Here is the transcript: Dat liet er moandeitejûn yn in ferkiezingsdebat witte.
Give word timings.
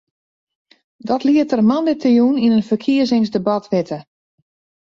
Dat 1.09 1.21
liet 1.27 1.51
er 1.55 1.63
moandeitejûn 1.69 2.35
yn 2.45 2.55
in 2.57 2.67
ferkiezingsdebat 2.69 3.65
witte. 3.71 3.99